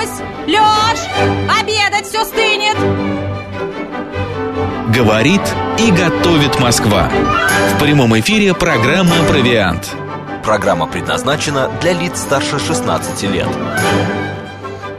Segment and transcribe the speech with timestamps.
[0.00, 0.20] Марусь!
[0.46, 0.98] Лёш!
[1.60, 2.76] Обедать все стынет!
[4.94, 5.40] Говорит
[5.78, 7.08] и готовит Москва.
[7.74, 9.94] В прямом эфире программа «Провиант».
[10.44, 13.46] Программа предназначена для лиц старше 16 лет.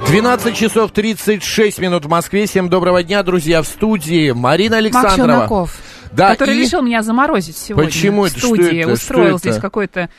[0.07, 2.45] 12 часов 36 минут в Москве.
[2.45, 5.15] Всем доброго дня, друзья, в студии Марина Александрова.
[5.17, 5.77] Макс Челноков,
[6.11, 8.37] Да, который и- решил меня заморозить сегодня Почему в это?
[8.37, 8.81] Что студии.
[8.81, 8.91] это?
[8.91, 9.49] Устроил Что это?
[9.49, 10.09] здесь какой-то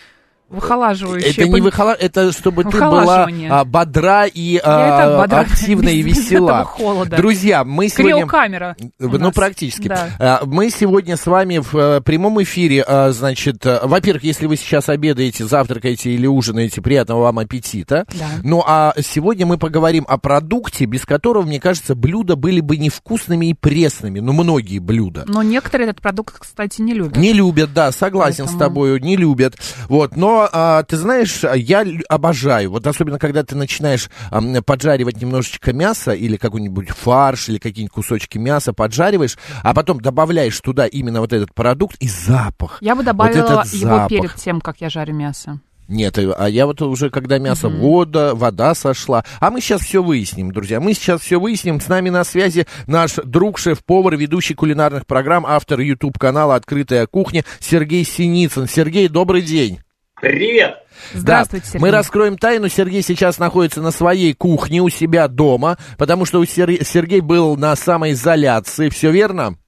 [0.52, 1.30] выхолаживающий...
[1.30, 1.92] Это не выхола...
[1.92, 6.64] это чтобы ты была а, бодра и а, бодра, активна и весела.
[6.64, 7.16] холода.
[7.16, 8.16] Друзья, мы сегодня...
[8.16, 9.88] Криокамера Ну, практически.
[9.88, 10.08] Да.
[10.18, 14.56] А, Мы сегодня с вами в э, прямом эфире, а, значит, э, во-первых, если вы
[14.56, 18.04] сейчас обедаете, завтракаете или ужинаете, приятного вам аппетита.
[18.18, 18.26] Да.
[18.42, 23.46] Ну, а сегодня мы поговорим о продукте, без которого, мне кажется, блюда были бы невкусными
[23.46, 24.20] и пресными.
[24.20, 25.24] Ну, многие блюда.
[25.26, 27.16] Но некоторые этот продукт, кстати, не любят.
[27.16, 29.56] Не любят, да, согласен с Поэтому- тобой, не любят.
[29.88, 34.08] Вот, но а, ты знаешь, я обожаю, вот особенно когда ты начинаешь
[34.64, 40.86] поджаривать немножечко мяса или какой-нибудь фарш или какие-нибудь кусочки мяса поджариваешь, а потом добавляешь туда
[40.86, 42.78] именно вот этот продукт и запах.
[42.80, 44.08] Я бы Вот добавила этот его запах.
[44.08, 45.60] перед тем, как я жарю мясо.
[45.88, 49.24] Нет, э, а я вот уже, когда мясо, вода, вода сошла.
[49.40, 50.80] А мы сейчас все выясним, друзья.
[50.80, 51.80] Мы сейчас все выясним.
[51.80, 58.04] С нами на связи наш друг, шеф-повар, ведущий кулинарных программ, автор YouTube-канала «Открытая кухня» Сергей
[58.04, 58.68] Синицын.
[58.68, 59.80] Сергей, добрый день.
[60.22, 60.76] Привет!
[61.14, 61.80] Здравствуйте, Да, Сергей.
[61.84, 62.68] Мы раскроем тайну.
[62.68, 67.56] Сергей сейчас находится на своей кухне у себя дома, потому что у Сер- Сергей был
[67.56, 68.88] на самоизоляции.
[68.88, 69.58] Все верно?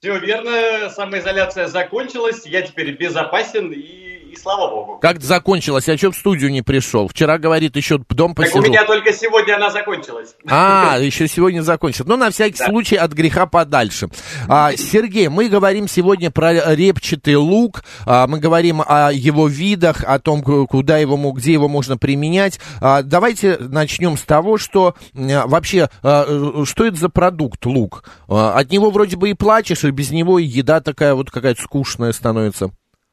[0.00, 4.98] Все верно, самоизоляция закончилась, я теперь безопасен и, и слава богу.
[5.00, 5.88] Как закончилось?
[5.88, 7.08] А что в студию не пришел?
[7.08, 8.58] Вчера, говорит, еще дом Так посижу.
[8.60, 10.34] у меня только сегодня она закончилась.
[10.48, 12.04] А, еще сегодня закончится.
[12.08, 12.66] Ну, на всякий Да.
[12.66, 14.08] случай от греха подальше.
[14.48, 20.18] А, Сергей, мы говорим сегодня про репчатый лук, а, мы говорим о его видах, о
[20.18, 22.60] том, ку- куда его, где его можно применять.
[22.80, 28.04] А, давайте начнем с того, что вообще, а, э, что это за продукт лук?
[28.28, 31.60] А, от него вроде бы и плачешь, и без него и еда такая вот какая-то
[31.62, 32.70] скучная становится.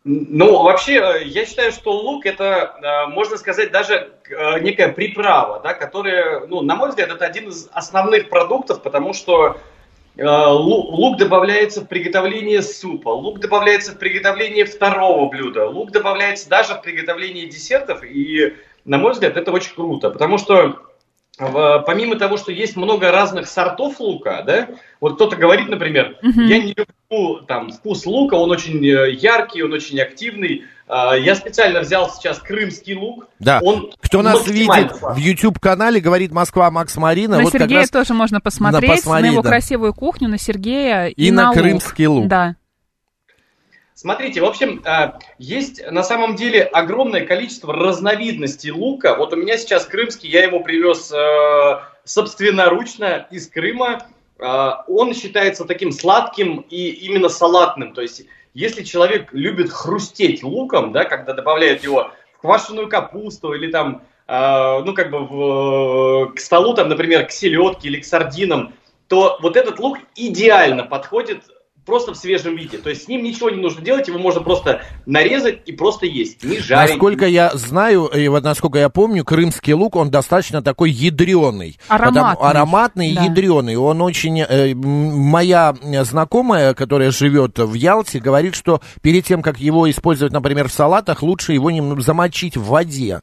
[0.09, 5.59] Ну, вообще, э, я считаю, что лук это, э, можно сказать, даже э, некая приправа,
[5.61, 9.57] да, которая, ну, на мой взгляд, это один из основных продуктов, потому что
[10.17, 16.75] лу- лук добавляется в приготовление супа, лук добавляется в приготовление второго блюда, лук добавляется даже
[16.75, 20.86] в приготовление десертов, и, на мой взгляд, это очень круто, потому что
[21.37, 26.75] помимо того, что есть много разных сортов лука, да, вот кто-то говорит, например, я не
[26.75, 30.63] люблю там вкус лука, он очень э, яркий, он очень активный.
[30.87, 33.27] А, Я специально взял сейчас крымский лук.
[33.39, 33.59] Да.
[33.61, 35.21] Он Кто нас видит в классный.
[35.21, 37.37] YouTube-канале, говорит Москва Макс Марина.
[37.37, 39.49] На вот как Сергея раз тоже можно посмотреть, посмотреть, на его да.
[39.49, 41.57] красивую кухню, на Сергея и, И на лук.
[41.57, 42.27] крымский лук.
[42.27, 42.55] Да.
[44.07, 49.17] Смотрите, в общем, а, есть на самом деле огромное количество разновидностей лука.
[49.17, 54.07] Вот у меня сейчас крымский, я его привез э, собственноручно из Крыма.
[54.39, 57.93] А, Он считается таким сладким и именно салатным.
[57.93, 58.23] То есть,
[58.53, 64.83] если человек любит хрустеть луком, да, когда добавляют его в квашеную капусту или там, э,
[64.85, 68.73] ну, как бы в, к столу, там, например, к селедке или к сардинам,
[69.09, 71.43] то вот этот лук идеально подходит
[71.87, 72.77] просто в свежем виде.
[72.77, 76.43] То есть с ним ничего не нужно делать, его можно просто нарезать и просто есть,
[76.43, 76.91] не жарить.
[76.91, 81.79] Насколько я знаю, и вот насколько я помню, крымский лук, он достаточно такой ядреный.
[81.87, 82.49] Ароматный.
[82.49, 83.23] ароматный и Да.
[83.23, 83.77] ядреный.
[83.77, 84.41] Он очень...
[84.41, 90.67] э, моя знакомая, которая живет в Ялте, говорит, что перед тем, как его использовать, например,
[90.67, 93.21] в салатах, лучше его немного замочить в воде.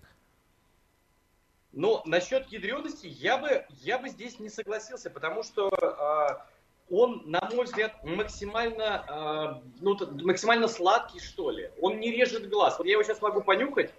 [1.74, 6.46] Но насчет ядрености я бы, я бы здесь не согласился, потому что а,
[6.90, 11.70] он, на мой взгляд, максимально, а, ну, максимально сладкий, что ли.
[11.80, 12.76] Он не режет глаз.
[12.78, 13.90] Вот я его сейчас могу понюхать.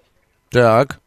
[0.50, 1.00] Так.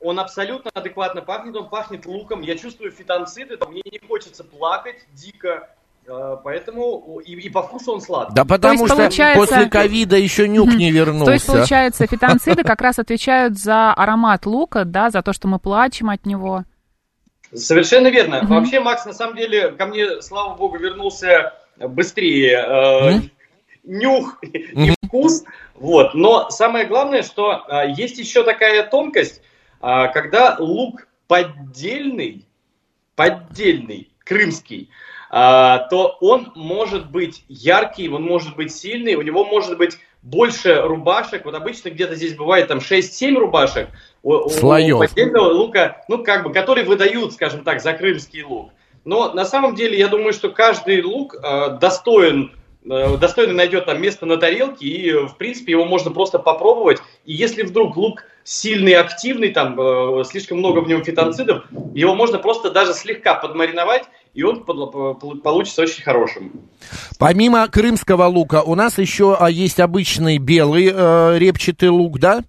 [0.00, 2.42] Он абсолютно адекватно пахнет, он пахнет луком.
[2.42, 5.70] Я чувствую фитонциды, мне не хочется плакать дико.
[6.06, 8.34] а, Поэтому и, и по вкусу он сладкий.
[8.34, 11.24] Да потому есть, что получается- после ковида еще нюх не вернулся.
[11.24, 15.58] То есть, получается, фитонциды как раз отвечают за аромат лука, да, за то, что мы
[15.58, 16.64] плачем от него.
[17.54, 18.42] Совершенно верно.
[18.42, 18.48] Мгм.
[18.48, 23.30] Вообще, Макс, на самом деле, ко мне, слава богу, вернулся быстрее э, Мгм.
[23.84, 25.44] нюх и вкус.
[25.74, 26.14] Вот.
[26.14, 29.42] Но самое главное, что э, есть еще такая тонкость,
[29.82, 32.46] э, когда лук поддельный,
[33.14, 34.90] поддельный, крымский,
[35.30, 40.82] э, то он может быть яркий, он может быть сильный, у него может быть больше
[40.82, 41.44] рубашек.
[41.44, 43.88] Вот обычно где-то здесь бывает там 6-7 рубашек.
[44.22, 44.96] Слоев.
[44.96, 48.72] у поддельного лука, ну как бы, который выдают, скажем так, за крымский лук.
[49.04, 52.52] Но на самом деле я думаю, что каждый лук э, достоин
[52.84, 56.98] э, достойно найдет там место на тарелке, и, в принципе, его можно просто попробовать.
[57.24, 62.38] И если вдруг лук сильный, активный, там э, слишком много в нем фитонцидов, его можно
[62.38, 66.52] просто даже слегка подмариновать, и он получится очень хорошим.
[67.18, 72.44] Помимо крымского лука, у нас еще а, есть обычный белый э, репчатый лук, да?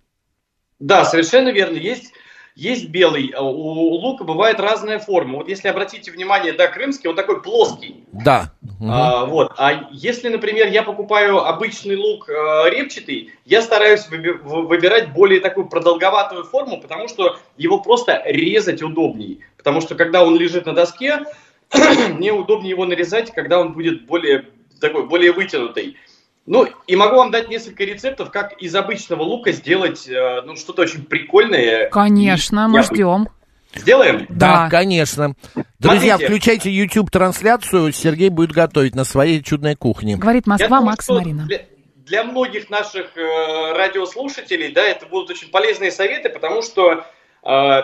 [0.80, 1.78] Да, совершенно верно.
[1.78, 2.12] Есть
[2.58, 5.38] есть белый, а у лука бывает разная форма.
[5.38, 8.04] Вот если обратите внимание, да, крымский, он такой плоский.
[8.12, 8.52] Да.
[8.82, 9.54] А, вот.
[9.58, 16.46] А если, например, я покупаю обычный лук э, репчатый, я стараюсь выбирать более такую продолговатую
[16.46, 19.38] форму, потому что его просто резать удобнее.
[19.56, 21.26] Потому что когда он лежит на доске,
[22.14, 24.46] мне удобнее его нарезать, когда он будет более
[24.80, 25.98] такой, более вытянутый.
[26.46, 30.84] Ну, и могу вам дать несколько рецептов, как из обычного лука сделать э, ну, что-то
[30.84, 31.90] очень прикольное.
[31.90, 33.28] Конечно, мы ждем.
[33.76, 34.26] Сделаем?
[34.30, 35.36] Да, да конечно.
[35.80, 36.26] Друзья, Смотрите.
[36.26, 40.16] включайте YouTube-трансляцию, Сергей будет готовить на своей чудной кухне.
[40.16, 41.44] Говорит Москва, думаю, Макс Марина.
[41.44, 41.62] Для,
[42.06, 47.06] для многих наших э, радиослушателей, да, это будут очень полезные советы, потому что,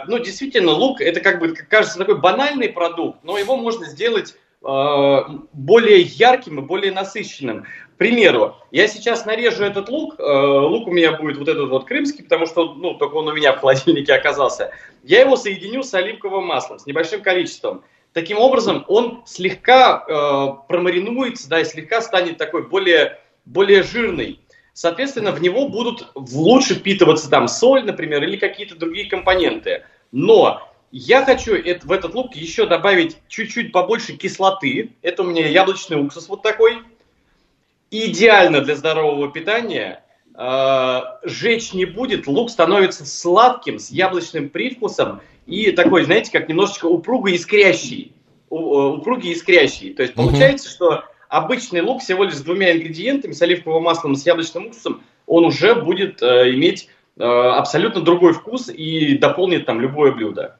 [0.08, 5.18] ну, действительно, лук, это как бы, кажется, такой банальный продукт, но его можно сделать э,
[5.54, 7.66] более ярким и более насыщенным.
[7.94, 11.86] К примеру, я сейчас нарежу этот лук, э, лук у меня будет вот этот вот
[11.86, 14.72] крымский, потому что, ну, только он у меня в холодильнике оказался.
[15.04, 17.84] Я его соединю с оливковым маслом, с небольшим количеством.
[18.12, 24.40] Таким образом, он слегка э, промаринуется, да, и слегка станет такой более, более жирный.
[24.74, 29.84] Соответственно, в него будут лучше впитываться там соль, например, или какие-то другие компоненты.
[30.12, 34.94] Но я хочу в этот лук еще добавить чуть-чуть побольше кислоты.
[35.02, 36.80] Это у меня яблочный уксус вот такой–
[37.94, 40.04] идеально для здорового питания.
[40.36, 46.88] Э, жечь не будет, лук становится сладким, с яблочным привкусом и такой, знаете, как немножечко
[46.88, 48.14] упругий искрящий.
[48.50, 49.94] Э, упругий искрящий.
[49.94, 50.74] То есть получается, угу.
[50.74, 51.04] что
[51.34, 55.46] обычный лук всего лишь с двумя ингредиентами, с оливковым маслом и с яблочным уксусом, он
[55.46, 60.58] уже будет э, иметь э, абсолютно другой вкус и дополнит там любое блюдо.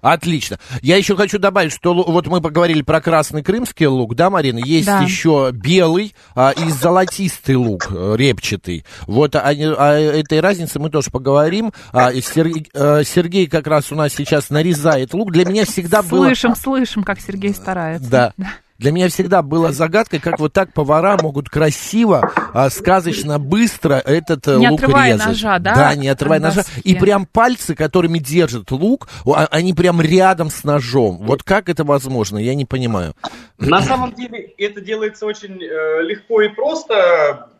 [0.00, 0.58] Отлично.
[0.82, 4.58] Я еще хочу добавить, что вот мы поговорили про красный крымский лук, да, Марина?
[4.58, 5.00] Есть да.
[5.00, 8.84] еще белый а, и золотистый лук, э, репчатый.
[9.06, 11.72] Вот о, о этой разнице мы тоже поговорим.
[11.92, 15.30] А, Сергей, а, Сергей как раз у нас сейчас нарезает лук.
[15.30, 16.26] Для меня всегда слышим, было...
[16.26, 18.10] Слышим, слышим, как Сергей старается.
[18.10, 18.32] Да.
[18.76, 24.48] Для меня всегда была загадкой, как вот так повара могут красиво, а, сказочно, быстро этот
[24.48, 25.26] э, не лук отрывая резать.
[25.26, 25.74] ножа, да?
[25.74, 26.64] Да, не отрывая ножа.
[26.82, 31.18] И прям пальцы, которыми держат лук, а, они прям рядом с ножом.
[31.18, 33.14] Вот как это возможно, я не понимаю.
[33.58, 37.50] На самом деле это делается очень э, легко и просто.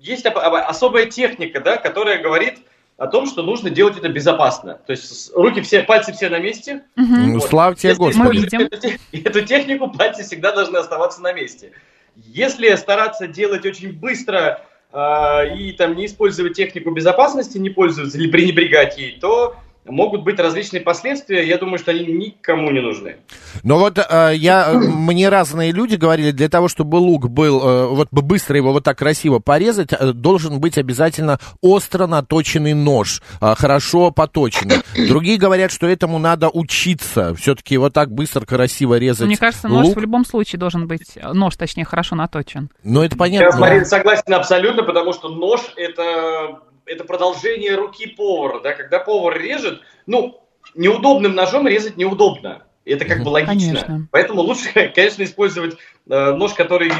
[0.00, 2.58] Есть особая техника, да, которая говорит
[2.96, 4.78] о том, что нужно делать это безопасно.
[4.86, 6.82] То есть руки все, пальцы все на месте.
[6.96, 7.34] Угу.
[7.34, 7.44] Вот.
[7.44, 8.48] Слава тебе, Господи.
[8.54, 8.88] Эту,
[9.28, 11.72] эту технику пальцы всегда должны оставаться на месте.
[12.16, 14.62] Если стараться делать очень быстро
[14.92, 20.38] э, и там не использовать технику безопасности, не пользоваться или пренебрегать ей, то могут быть
[20.38, 23.16] различные последствия, я думаю, что они никому не нужны.
[23.62, 28.08] Но вот э, я, мне разные люди говорили, для того, чтобы лук был, э, вот
[28.10, 34.10] быстро его вот так красиво порезать, э, должен быть обязательно остро наточенный нож, э, хорошо
[34.10, 34.76] поточенный.
[35.08, 39.86] Другие говорят, что этому надо учиться, все-таки вот так быстро, красиво резать Мне кажется, нож
[39.86, 39.96] лук.
[39.96, 42.70] в любом случае должен быть, нож, точнее, хорошо наточен.
[42.84, 43.54] Ну, это понятно.
[43.54, 46.60] Я, Марин, согласен абсолютно, потому что нож это
[46.92, 50.40] это продолжение руки повара, да, когда повар режет, ну,
[50.74, 52.62] неудобным ножом резать неудобно.
[52.84, 53.80] Это как бы логично.
[53.80, 54.08] Конечно.
[54.10, 55.76] Поэтому лучше, конечно, использовать
[56.08, 56.90] э, нож, который,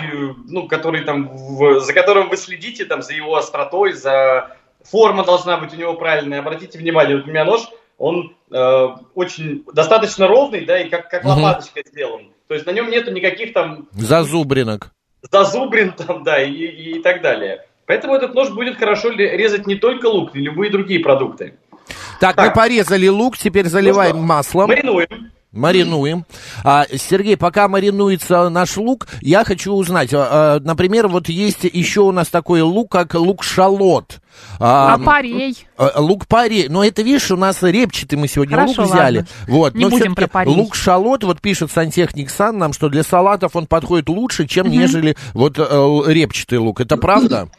[0.46, 5.56] ну, который там, в, за которым вы следите, там, за его остротой, за форма должна
[5.56, 6.40] быть у него правильная.
[6.40, 7.62] Обратите внимание, вот у меня нож,
[7.98, 11.30] он э, очень достаточно ровный, да, и как, как угу.
[11.34, 12.32] лопаточка сделан.
[12.46, 13.88] То есть на нем нету никаких там...
[13.92, 14.92] Зазубринок.
[15.30, 17.66] Зазубрин там, да, и, и, и так далее.
[17.92, 21.56] Поэтому этот нож будет хорошо резать не только лук, но и любые другие продукты.
[22.20, 22.46] Так, так.
[22.46, 24.68] мы порезали лук, теперь заливаем ну маслом.
[24.68, 25.30] Маринуем.
[25.52, 26.24] Маринуем.
[26.64, 32.12] А, Сергей, пока маринуется наш лук, я хочу узнать, а, например, вот есть еще у
[32.12, 34.20] нас такой лук, как лук-шалот.
[34.58, 35.54] А, а парей?
[35.76, 36.68] А, лук-парей.
[36.68, 39.18] Но это, видишь, у нас репчатый мы сегодня Хорошо, лук взяли.
[39.18, 39.30] Ладно.
[39.46, 39.74] Вот.
[39.74, 40.54] Не Но будем про парей.
[40.54, 44.74] Лук-шалот, вот пишет сантехник Сан нам, что для салатов он подходит лучше, чем угу.
[44.74, 46.80] нежели вот э, репчатый лук.
[46.80, 47.50] Это правда?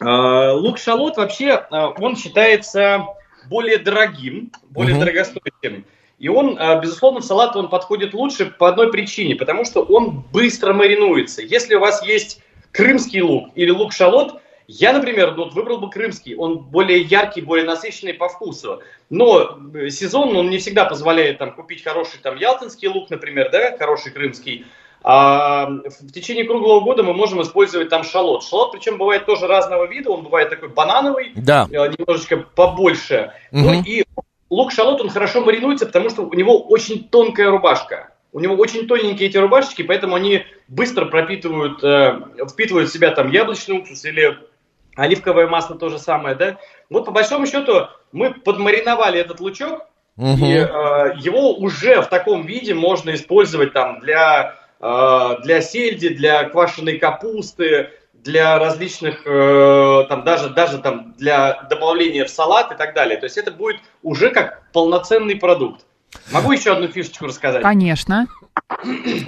[0.00, 3.06] Э, лук-шалот вообще, э, он считается
[3.48, 5.04] более дорогим, более угу.
[5.04, 5.84] дорогостоящим.
[6.18, 10.24] И он, э, безусловно, в салат он подходит лучше по одной причине, потому что он
[10.32, 11.42] быстро маринуется.
[11.42, 16.36] Если у вас есть крымский лук или лук-шалот, я, например, вот выбрал бы крымский.
[16.36, 18.82] Он более яркий, более насыщенный по вкусу.
[19.10, 19.58] Но
[19.90, 24.64] сезон он не всегда позволяет там, купить хороший там, ялтинский лук, например, да, хороший крымский.
[25.06, 28.42] А в течение круглого года мы можем использовать там шалот.
[28.42, 31.68] Шалот, причем бывает тоже разного вида, он бывает такой банановый, Да.
[31.70, 33.32] э, немножечко побольше.
[33.52, 33.84] Ну Мгм.
[33.86, 34.04] и
[34.48, 38.14] лук-шалот, он хорошо маринуется, потому что у него очень тонкая рубашка.
[38.32, 42.20] У него очень тоненькие эти рубашечки, поэтому они быстро пропитывают, э,
[42.50, 44.38] впитывают в себя там яблочный уксус или
[44.96, 46.56] оливковое масло то же самое, да.
[46.88, 49.82] Вот по большому счету мы подмариновали этот лучок,
[50.16, 50.44] Мгм.
[50.46, 50.64] и э,
[51.18, 57.90] его уже в таком виде можно использовать там для, для сельди, для квашеной капусты,
[58.24, 63.18] для различных, э, там даже, даже там для добавления в салат и так далее.
[63.18, 65.84] То есть это будет уже как полноценный продукт.
[66.32, 67.62] Могу еще одну фишечку рассказать?
[67.62, 68.26] Конечно.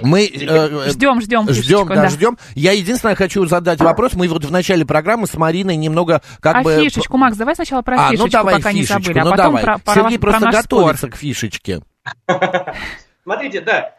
[0.01, 1.47] Мы э, Ждем, ждем.
[1.47, 2.37] Ждем, фишечку, да, ждем.
[2.55, 4.13] Я единственное хочу задать вопрос.
[4.13, 6.83] Мы вот в начале программы с Мариной немного как а бы...
[6.83, 9.31] фишечку, Макс, давай сначала про а, фишечку, ну давай пока не фишечку, забыли, а ну
[9.31, 9.63] потом давай.
[9.63, 11.11] про, про, Сергей про просто наш готовится спор.
[11.11, 11.81] к фишечке.
[13.23, 13.96] Смотрите, да, а,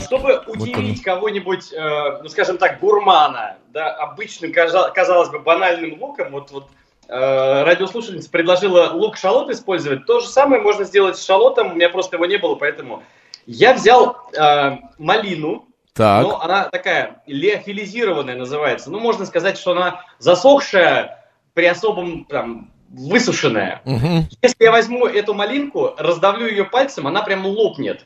[0.00, 6.32] чтобы удивить кого-нибудь, э, ну, скажем так, гурмана, да, обычным, каза- казалось бы, банальным луком,
[6.32, 6.66] вот, вот
[7.08, 12.16] э, радиослушательница предложила лук-шалот использовать, то же самое можно сделать с шалотом, у меня просто
[12.16, 13.02] его не было, поэтому
[13.46, 16.22] я взял э, малину, Так.
[16.22, 21.24] но она такая леофилизированная называется, ну, можно сказать, что она засохшая
[21.54, 23.82] при особом, там, высушенная.
[23.84, 24.28] Мгм.
[24.42, 28.04] Если я возьму эту малинку, раздавлю ее пальцем, она прям лопнет.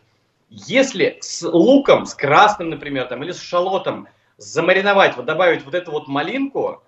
[0.67, 4.07] Если с луком, с красным, например, там, или с шалотом
[4.37, 6.83] замариновать, вот добавить вот эту вот малинку,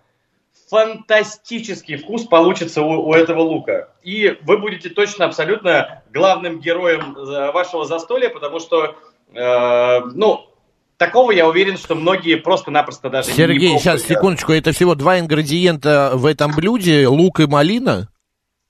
[0.69, 3.89] фантастический вкус получится у, у этого лука.
[4.03, 8.97] И вы будете точно абсолютно главным героем э, вашего застолья, потому что,
[9.35, 10.47] э, ну,
[10.97, 16.13] такого я уверен, что многие просто-напросто даже не Сергей, сейчас, секундочку, это всего два ингредиента
[16.15, 18.09] в этом блюде, лук и малина?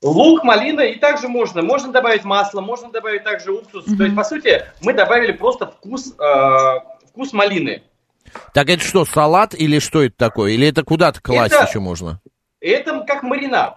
[0.03, 1.63] Лук, малина и также можно.
[1.63, 3.85] Можно добавить масло, можно добавить также уксус.
[3.85, 7.83] То есть, по сути, мы добавили просто вкус, э, вкус малины.
[8.53, 10.53] Так это что, салат или что это такое?
[10.53, 12.21] Или это куда-то класть Это- еще можно?
[12.61, 13.77] Это как маринад.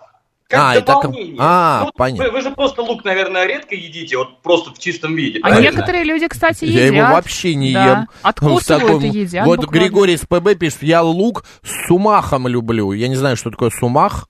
[0.49, 1.37] Как А, это как- дополнение.
[1.39, 2.25] а, Ну, понятно.
[2.25, 5.37] Вы, вы же просто лук, наверное, редко едите, вот просто в чистом виде.
[5.43, 5.69] А правильно?
[5.71, 6.95] некоторые люди, кстати, Я едят.
[7.05, 7.85] его вообще не Да.
[7.87, 8.07] ем.
[8.23, 9.45] Откусывают В таком- и едят.
[9.45, 9.79] Вот буквально.
[9.83, 12.91] Григорий с ПБ пишет, я лук с сумахом люблю.
[12.93, 14.27] Я не знаю, что такое сумах.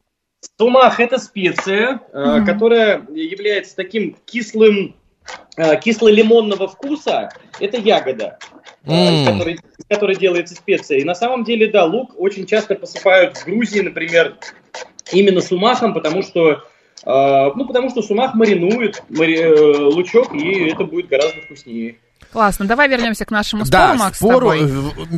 [0.58, 2.46] Сумах это специя, э, Мгм.
[2.46, 4.96] которая является таким кислым,
[5.58, 7.30] э, кисло-лимонного вкуса.
[7.60, 8.40] Это ягода,
[8.86, 9.34] э, из М.
[9.34, 11.00] которой, из которой делается специя.
[11.00, 14.38] И на самом деле, да, лук очень часто посыпают в Грузии, например,
[15.12, 16.64] именно сумахом, потому что
[17.06, 21.98] э, ну, потому что сумах маринует мари- э, лучок, и это будет гораздо вкуснее.
[22.32, 22.66] Классно.
[22.66, 24.68] Давай вернемся к нашему спору, Да, Макс, с спору, э,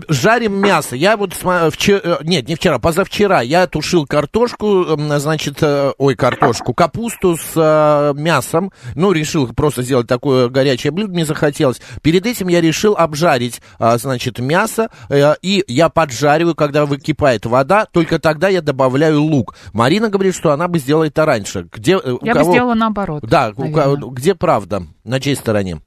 [0.08, 0.96] жарим мясо.
[0.96, 4.86] Я вот вчера, нет, не вчера, позавчера я тушил картошку,
[5.18, 8.72] значит, э, ой, картошку, капусту с э, мясом.
[8.96, 11.82] Ну, решил просто сделать такое горячее блюдо, мне захотелось.
[12.02, 17.86] Перед этим я решил обжарить, а, значит, мясо, э, и я поджариваю, когда выкипает вода,
[17.86, 19.56] только тогда я добавляю лук.
[19.74, 21.68] Марина говорит, что она бы сделала это раньше.
[21.72, 23.24] Где, э, Я бы кого- сделала наоборот.
[23.24, 23.98] Да, у наверное.
[24.02, 24.84] ко- где правда?
[25.04, 25.82] На чьей стороне?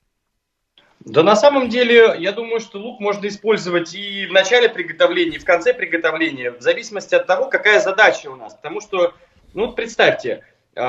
[1.00, 5.40] Да на самом деле, я думаю, что лук можно использовать и в начале приготовления, и
[5.40, 8.54] в конце приготовления, в зависимости от того, какая задача у нас.
[8.54, 9.12] Потому что,
[9.52, 10.80] ну вот представьте, э,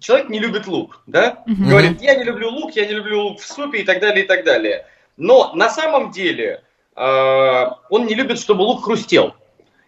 [0.00, 1.42] человек не любит лук, да?
[1.46, 1.68] Мгм.
[1.68, 4.28] Говорит, я не люблю лук, я не люблю лук в супе и так далее, и
[4.28, 4.86] так далее.
[5.16, 6.62] Но на самом деле
[6.96, 9.34] э, он не любит, чтобы лук хрустел.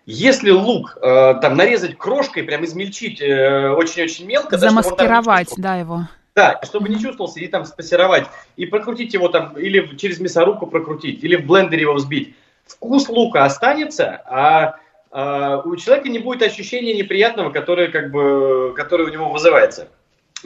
[0.05, 5.09] Если лук э, там нарезать крошкой, прям измельчить э, очень-очень мелко, да, чтобы он там
[5.09, 6.09] Замаскировать, да, его.
[6.37, 8.27] Да, чтобы не чувствовался, и там спассеровать,
[8.57, 12.35] и прокрутить его там, или через мясорубку прокрутить, или в блендере его взбить.
[12.67, 14.77] Вкус лука останется, а,
[15.11, 19.89] а у человека не будет ощущения неприятного, которое, как бы, которое у него вызывается.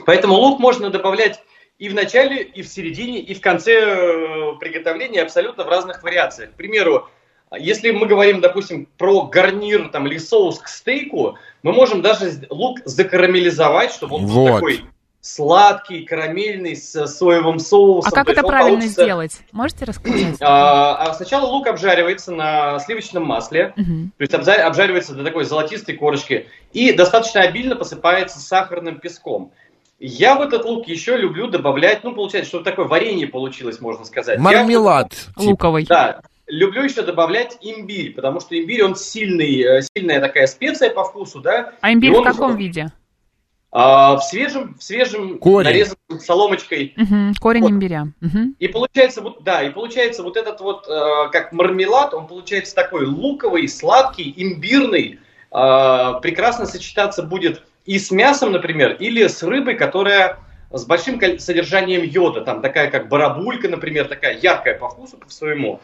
[0.05, 1.43] Поэтому лук можно добавлять
[1.77, 6.51] и в начале, и в середине, и в конце э, приготовления абсолютно в разных вариациях.
[6.51, 7.09] К примеру,
[7.57, 12.79] если мы говорим, допустим, про гарнир там, или соус к стейку, мы можем даже лук
[12.85, 14.53] закарамелизовать, чтобы он был Вот.
[14.53, 14.85] такой
[15.21, 18.11] сладкий, карамельный, с соевым соусом.
[18.11, 19.39] А как это правильно получится- сделать?
[19.51, 20.37] Можете рассказать?
[20.41, 23.83] А, а сначала лук обжаривается на сливочном масле, то
[24.21, 29.51] есть обза- обжаривается до такой золотистой корочки и достаточно обильно посыпается сахарным песком.
[29.99, 34.37] Я в этот лук еще люблю добавлять, ну, получается, что такое варенье получилось, можно сказать.
[34.37, 35.11] Я- Мармелад.
[35.11, 35.41] типа.
[35.41, 35.85] Луковый.
[35.85, 41.03] да, люблю еще добавлять имбирь, потому что имбирь, он сильный, э, сильная такая специя по
[41.03, 41.73] вкусу, да.
[41.81, 42.91] А имбирь И в каком уже- виде?
[43.73, 45.69] А, в свежем, в свежем Корень.
[45.69, 46.93] нарезанном соломочкой.
[46.97, 47.71] Мгм, Корень Вот.
[47.71, 48.07] имбиря.
[48.19, 48.55] Мгм.
[48.59, 53.05] И получается вот, да, и получается вот этот вот, э, как мармелад, он получается такой
[53.05, 55.19] луковый, сладкий, имбирный,
[55.51, 60.39] э, прекрасно сочетаться будет и с мясом, например, или с рыбой, которая
[60.71, 65.79] с большим содержанием йода, там такая как барабулька, например, такая яркая по вкусу, по своему.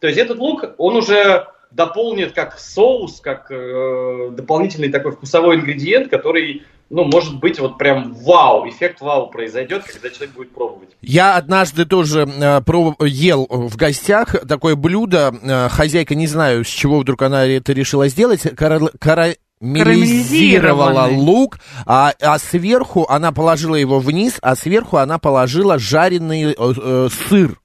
[0.00, 6.08] То есть этот лук, он уже дополнит как соус, как э, дополнительный такой вкусовой ингредиент,
[6.10, 10.90] который ну, может быть, вот прям вау, эффект вау произойдет, когда человек будет пробовать.
[11.02, 15.34] Я однажды тоже э, проб- ел в гостях такое блюдо.
[15.42, 18.42] Э, хозяйка, не знаю, с чего вдруг она это решила сделать.
[18.42, 19.34] Карал- карамелизировала
[19.80, 21.16] Карамелизированный.
[21.16, 27.08] лук, а, а сверху она положила его вниз, а сверху она положила жареный э, э,
[27.28, 27.58] сыр.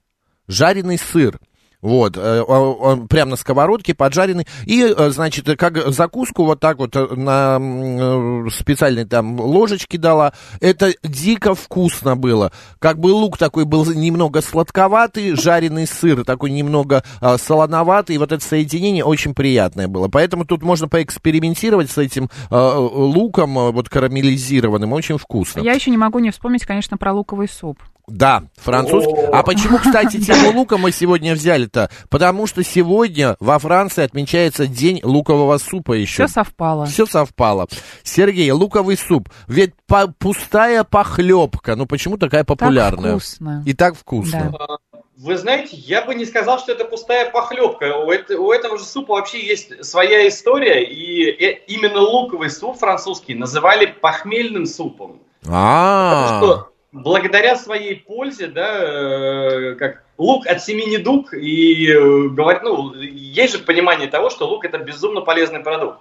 [0.48, 1.38] Жареный сыр.
[1.82, 4.46] Вот, э, он, он прям на сковородке поджаренный.
[4.66, 10.32] И, э, значит, как закуску вот так вот э, на специальной там ложечке дала.
[10.60, 12.52] Это дико вкусно было.
[12.78, 18.14] Как бы лук такой был немного сладковатый, жареный сыр такой немного э, солоноватый.
[18.14, 20.06] И вот это соединение очень приятное было.
[20.06, 24.92] Поэтому тут можно поэкспериментировать с этим э, луком, вот карамелизированным.
[24.92, 25.60] Очень вкусно.
[25.60, 27.78] Я еще не могу не вспомнить, конечно, про луковый суп.
[28.08, 29.14] Да, французский.
[29.32, 31.88] А почему, кстати, тему лука мы сегодня взяли-то?
[32.10, 36.26] Потому что сегодня во Франции отмечается день лукового супа еще.
[36.26, 36.86] Все совпало.
[36.86, 37.68] Все совпало.
[38.02, 39.28] Сергей, луковый суп.
[39.46, 41.76] Ведь по- пустая похлебка.
[41.76, 43.12] Ну почему такая популярная?
[43.12, 43.62] вкусно.
[43.66, 44.52] И так вкусно.
[44.58, 44.76] Да.
[45.18, 47.98] Вы знаете, я бы не сказал, что это пустая похлебка.
[47.98, 52.76] У, это- у этого же супа вообще есть своя история, и э- именно луковый суп
[52.78, 55.20] французский называли похмельным супом.
[55.48, 62.28] А, Потому что благодаря своей пользе, да, э, как лук от семи недуг, и э,
[62.28, 66.00] говорят, ну, есть же понимание того, что лук это безумно полезный продукт.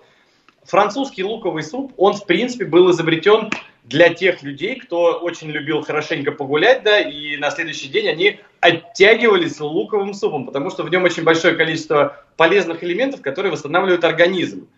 [0.66, 3.50] Французский луковый суп, он в принципе был изобретен
[3.84, 9.60] для тех людей, кто очень любил хорошенько погулять, да, и на следующий день они оттягивались
[9.60, 14.70] луковым супом, потому что в нем очень большое количество полезных элементов, которые восстанавливают организм.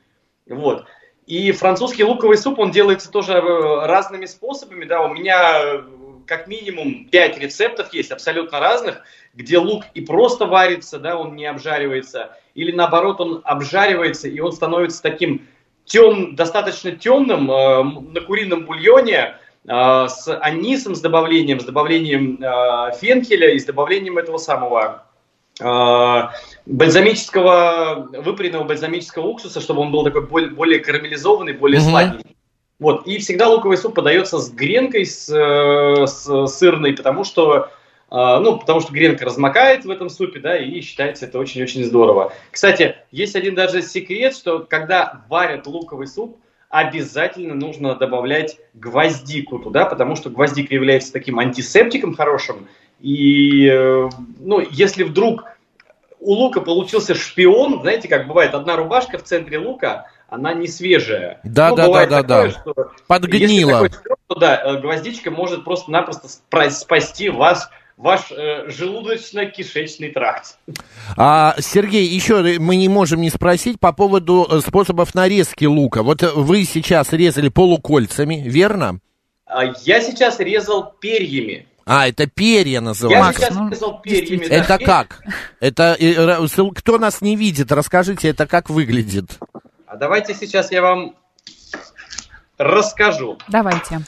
[0.48, 0.86] Вот.
[1.26, 5.84] И французский луковый суп, он делается тоже э, разными способами, да, у меня
[6.26, 9.02] как минимум 5 рецептов есть, абсолютно разных,
[9.34, 14.52] где лук и просто варится, да, он не обжаривается, или наоборот он обжаривается, и он
[14.52, 15.48] становится таким
[15.86, 19.36] тем, достаточно темным э, на курином бульоне,
[19.68, 25.06] э, с анисом, с добавлением, с добавлением э, фенхеля и с добавлением этого самого
[25.60, 26.22] э,
[26.66, 31.90] бальзамического, выпаренного бальзамического уксуса, чтобы он был такой более, более карамелизованный, более Мгм.
[31.90, 32.36] сладкий.
[32.84, 33.08] Вот.
[33.08, 37.70] И всегда луковый суп подается с гренкой, с, э, с сырной, потому что,
[38.12, 42.34] э, ну, потому что гренка размокает в этом супе, да, и считается это очень-очень здорово.
[42.52, 49.86] Кстати, есть один даже секрет, что когда варят луковый суп, обязательно нужно добавлять гвоздику туда,
[49.86, 52.68] потому что гвоздика является таким антисептиком хорошим.
[53.00, 54.10] И, э,
[54.42, 55.46] ну, если вдруг
[56.20, 61.40] у лука получился шпион, знаете, как бывает, одна рубашка в центре лука, она не свежая.
[61.44, 62.52] Да, Ну, да, да, да, такое, да.
[62.52, 63.88] что Подгнила.
[64.28, 66.28] То да, э, гвоздичка может просто-напросто
[66.72, 70.58] спасти вас, ваш э, желудочно-кишечный тракт.
[71.16, 76.02] А, Сергей, еще мы не можем не спросить по поводу э, способов нарезки лука.
[76.02, 79.02] Вот э, вы сейчас резали полукольцами, верно?
[79.46, 81.68] А Я сейчас резал перьями.
[81.86, 83.24] А, это перья Я называется.
[83.24, 84.26] Макс, сейчас ну, резал перьями.
[84.26, 84.50] действительно.
[84.50, 84.76] да.
[84.76, 85.20] Это как?
[85.60, 89.38] Это э, кто нас не видит, расскажите, это как выглядит?
[89.94, 91.16] А давайте сейчас я вам
[92.58, 93.38] расскажу.
[93.48, 94.00] Давайте.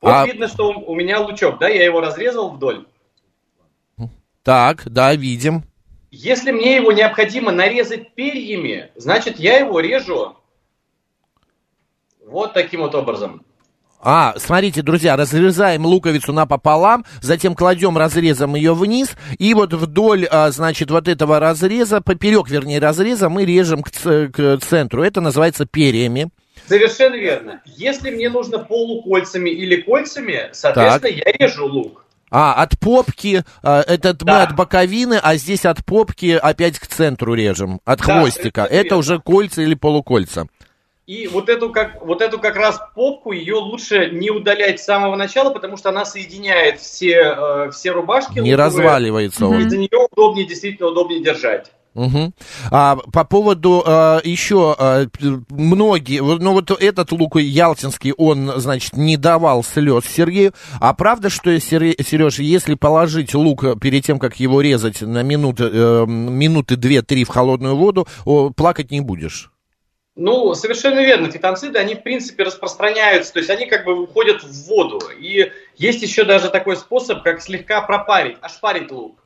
[0.00, 2.86] Вот А- видно, что у у меня лучок, да, я его разрезал вдоль.
[4.42, 5.64] Так, да, видим.
[6.10, 10.34] Если мне его необходимо нарезать перьями, значит, я его режу
[12.24, 13.44] вот таким вот образом.
[14.06, 20.50] А, смотрите, друзья, разрезаем луковицу напополам, затем кладем разрезом ее вниз, и вот вдоль, а,
[20.50, 25.02] значит, вот этого разреза, поперек, вернее, разреза, мы режем к, к центру.
[25.02, 26.28] Это называется перьями.
[26.68, 27.62] Совершенно верно.
[27.64, 32.04] Если мне нужно полукольцами или кольцами, соответственно, я режу лук.
[32.30, 34.42] А, от попки, а, этот мы Да.
[34.42, 38.62] от боковины, а здесь от попки опять к центру режем, от Да, хвостика.
[38.64, 38.96] Это верно.
[38.98, 40.46] уже кольца или полукольца.
[41.06, 45.16] И вот эту, как, вот эту как раз попку, ее лучше не удалять с самого
[45.16, 47.34] начала, потому что она соединяет все,
[47.66, 48.38] э, все рубашки.
[48.38, 49.70] Не луковые, разваливается И он.
[49.70, 51.70] за нее удобнее, действительно удобнее держать.
[51.94, 52.34] Мгм.
[52.72, 58.96] А, по поводу а, еще а, п- многие, ну вот этот лук ялтинский, он, значит,
[58.96, 60.54] не давал слез Сергею.
[60.80, 66.04] А правда, что, Сереж, если положить лук перед тем, как его резать на минуты, э,
[66.06, 69.52] минуты две-три в холодную воду, о, плакать не будешь?
[70.16, 71.30] Ну, совершенно верно.
[71.30, 75.00] Фитонциды, они, в принципе, распространяются, то есть они как бы уходят в воду.
[75.18, 79.18] И есть еще даже такой способ, как слегка пропарить, ошпарить лук.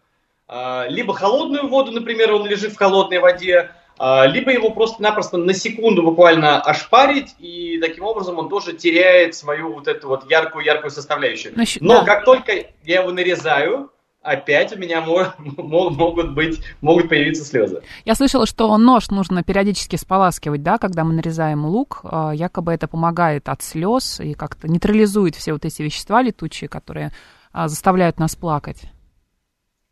[0.46, 5.52] А, Либо холодную воду, например, он лежит в холодной воде, а, либо его просто-напросто на
[5.52, 11.52] секунду буквально ошпарить, и таким образом он тоже теряет свою вот эту вот яркую-яркую составляющую.
[11.54, 12.04] Ну, Но да.
[12.04, 12.52] как только
[12.84, 13.90] я его нарезаю,
[14.22, 17.82] опять у меня мо- мо- могут быть, могут появиться слезы.
[18.04, 22.00] Я слышала, что нож нужно периодически споласкивать, да, когда мы нарезаем лук.
[22.04, 27.12] А, Якобы это помогает от слез и как-то нейтрализует все вот эти вещества летучие, которые
[27.52, 28.82] а, заставляют нас плакать.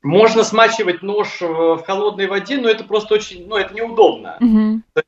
[0.03, 4.37] Можно смачивать нож в холодной воде, но это просто очень, ну, это неудобно.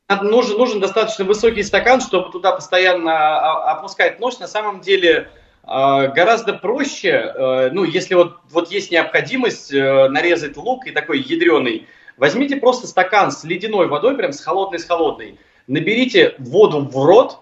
[0.08, 4.40] Надо- нужен, нужен достаточно высокий стакан, чтобы туда постоянно а, опускать нож.
[4.40, 5.30] На самом деле
[5.68, 11.86] гораздо проще, э, ну, если вот, вот есть необходимость э, нарезать лук и такой ядреный,
[12.16, 17.38] возьмите просто стакан с ледяной водой, прям с холодной, с холодной, наберите воду в рот,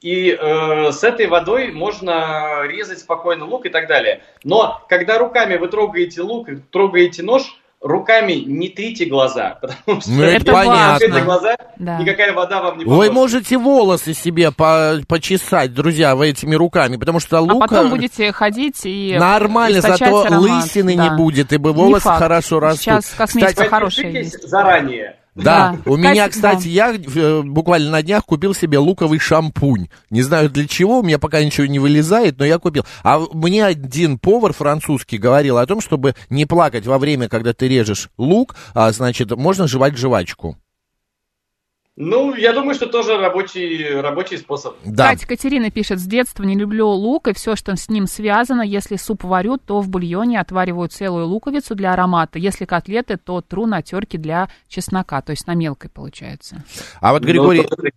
[0.00, 4.22] и э, с этой водой можно резать спокойно лук и так далее.
[4.44, 10.10] Но когда руками вы трогаете лук, и трогаете нож, руками не трите глаза, потому что
[10.10, 10.98] Ну, это понятно.
[10.98, 11.98] трете глаза, Да.
[11.98, 13.12] никакая вода вам не Вы поможет.
[13.12, 17.60] можете волосы себе по- почесать, друзья, вы этими руками, потому что А лук...
[17.68, 20.40] потом э, будете ходить и Нормально, зато аромат.
[20.40, 21.08] лысины Да.
[21.10, 22.18] не будет, ибо Не волосы факт.
[22.18, 22.80] хорошо растут.
[22.80, 24.48] Сейчас косметика Кстати, хорошая есть.
[24.48, 25.16] заранее.
[25.34, 25.90] Да, Да.
[25.90, 29.88] у меня, Кстати, кстати, я э, буквально на днях купил себе луковый шампунь.
[30.10, 32.84] Не знаю для чего, у меня пока ничего не вылезает, но я купил.
[33.02, 37.68] А мне один повар французский говорил о том, чтобы не плакать во время, когда ты
[37.68, 40.56] режешь лук, а, значит, можно жевать жвачку.
[41.96, 44.74] Ну, я думаю, что тоже рабочий, рабочий способ.
[44.84, 45.10] Да.
[45.10, 48.62] Катя Катерина пишет, с детства не люблю лук и все, что с ним связано.
[48.62, 52.40] Если суп варю, то в бульоне отвариваю целую луковицу для аромата.
[52.40, 56.64] Если котлеты, то тру на терке для чеснока, то есть на мелкой получается.
[57.00, 57.60] А вот Григорий...
[57.62, 57.90] Ну, то-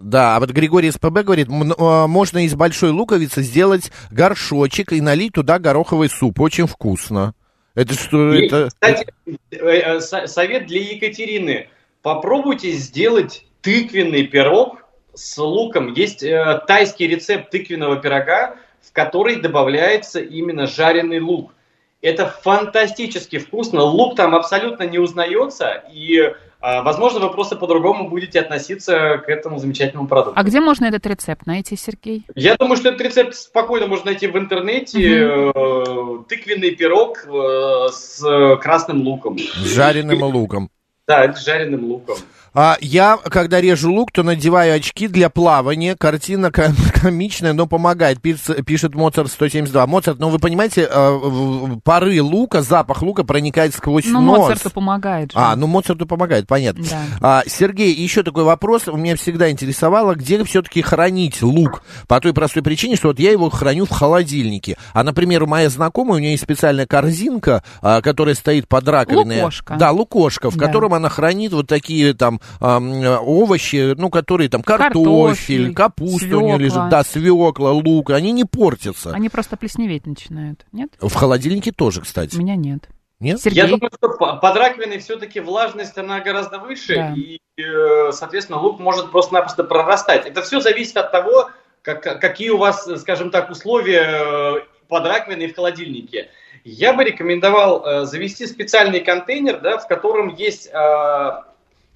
[0.00, 5.32] Да, а вот Григорий СПБ говорит, э, можно из большой луковицы сделать горшочек и налить
[5.32, 6.40] туда гороховый суп.
[6.40, 7.32] Очень вкусно.
[7.74, 8.66] Это что, И, это...
[8.68, 11.68] Кстати, э, э, со- совет для Екатерины.
[12.02, 14.84] Попробуйте сделать тыквенный пирог
[15.14, 15.92] с луком.
[15.92, 21.52] Есть э, тайский рецепт тыквенного пирога, в который добавляется именно жареный лук.
[22.00, 23.82] Это фантастически вкусно.
[23.82, 29.58] Лук там абсолютно не узнается, и, э, возможно, вы просто по-другому будете относиться к этому
[29.58, 30.40] замечательному продукту.
[30.40, 32.24] А где можно этот рецепт найти, Сергей?
[32.34, 35.20] Я думаю, что этот рецепт спокойно можно найти в интернете.
[35.22, 39.36] Э, Тыквенный пирог э, с красным луком.
[39.38, 40.70] С жареным луком.
[41.10, 42.18] Да, жареным луком.
[42.52, 45.94] А я, когда режу лук, то надеваю очки для плавания.
[45.96, 49.86] Картина ком- комичная, но помогает, пишет, пишет Моцарт 172.
[49.86, 54.38] Моцарт, ну вы понимаете, в- пары лука, запах лука проникает сквозь Ну, нос.
[54.48, 55.38] Моцарту помогает же.
[55.38, 56.84] А, ну Моцарту помогает, понятно.
[56.90, 56.98] Да.
[57.20, 58.86] А, Сергей, еще такой вопрос.
[58.88, 61.82] Меня всегда интересовало, где все-таки хранить лук?
[62.08, 64.76] По той простой причине, что вот я его храню в холодильнике.
[64.92, 69.36] А, например, у моей знакомой, у нее есть специальная корзинка, а, которая стоит под раковиной.
[69.38, 69.76] Лукошко.
[69.78, 70.66] Да, лукошка, в Да.
[70.66, 76.40] котором она хранит вот такие там ам, овощи, ну, которые там картофель, Картофель, капуста у
[76.40, 76.56] нее свекла.
[76.58, 79.10] лежит, да, свекла, лук, они не портятся.
[79.12, 80.90] Они просто плесневеть начинают, нет?
[81.00, 82.36] В холодильнике тоже, кстати.
[82.36, 82.88] У меня нет.
[83.20, 83.40] Нет?
[83.40, 83.62] Сергей?
[83.64, 87.14] Я думаю, что по- под раковиной все-таки влажность, она гораздо выше, Да.
[87.14, 90.24] и, э, соответственно, лук может просто-напросто прорастать.
[90.26, 91.50] Это все зависит от того,
[91.82, 94.54] как- какие у вас, скажем так, условия э,
[94.88, 96.30] под раковиной в холодильнике.
[96.64, 101.30] Я бы рекомендовал э, завести специальный контейнер, да, в котором есть э,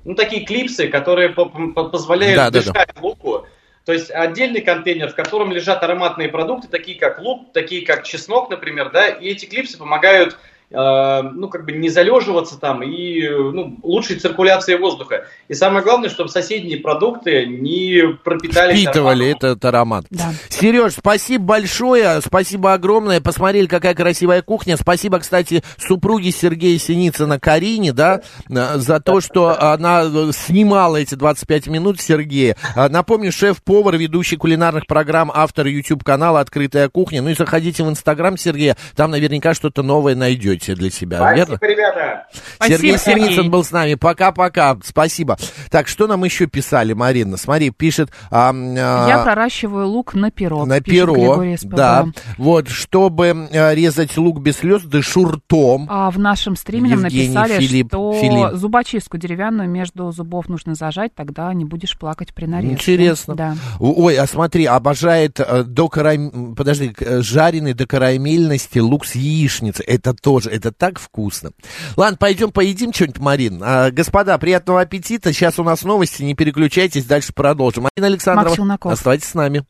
[0.04, 3.46] ну, такие клипсы, которые по- по- позволяют Да, да, дышать луку.
[3.84, 8.48] То есть отдельный контейнер, в котором лежат ароматные продукты, такие как лук, такие как чеснок,
[8.48, 10.38] например, да, и эти клипсы помогают
[10.74, 15.26] ну, как бы не залеживаться там и э, ну, лучшей циркуляции воздуха.
[15.48, 19.50] И самое главное, чтобы соседние продукты не пропитались Впитывали ароматом.
[19.50, 20.06] этот аромат.
[20.10, 20.32] Да.
[20.48, 23.20] Сереж, спасибо большое, спасибо огромное.
[23.20, 24.76] Посмотрели, какая красивая кухня.
[24.76, 31.14] Спасибо, кстати, супруге Сергея Синицына Карине, да, э, за то, что она э, снимала эти
[31.14, 32.56] 25 минут Сергея.
[32.74, 37.22] А, Напомню, шеф-повар, ведущий кулинарных программ, автор YouTube-канала «Открытая кухня».
[37.22, 41.56] Ну и заходите в Инстаграм Сергея, там наверняка что-то новое найдете для себя, верно?
[41.56, 42.26] Спасибо, ребята.
[42.56, 43.48] Спасибо, Сергей Синицын Сергей.
[43.50, 43.94] был с нами.
[43.94, 44.76] Пока-пока.
[44.82, 45.36] Спасибо.
[45.70, 47.36] Так, что нам еще писали, Марина?
[47.36, 48.10] Смотри, пишет...
[48.30, 50.64] а, а, Я проращиваю лук на перо.
[50.64, 52.06] на перо, да.
[52.38, 55.86] Вот, чтобы э, резать лук без слез, да шуртом.
[55.90, 58.54] А в нашем стриме нам написали, Филипп- что Филипп.
[58.58, 62.72] зубочистку деревянную между зубов нужно зажать, тогда не будешь плакать при нарезке.
[62.74, 63.34] Интересно.
[63.34, 63.56] Да.
[63.80, 66.54] Ой, а смотри, обожает э, до карам...
[66.54, 69.84] подожди, к- э, жареный до карамельности лук с яичницей.
[69.86, 71.50] Это тоже, это так вкусно.
[71.96, 73.62] Ладно, пойдем поедим что-нибудь, Марин.
[73.64, 75.32] А, господа, приятного аппетита.
[75.32, 77.84] Сейчас у нас новости, не переключайтесь, дальше продолжим.
[77.84, 78.92] Марина Александрова, Челноков.
[78.92, 79.64] оставайтесь с нами.